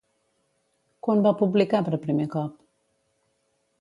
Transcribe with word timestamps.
Quan 1.07 1.21
va 1.27 1.33
publicar 1.43 1.83
per 1.91 2.01
primer 2.07 2.29
cop? 2.37 2.57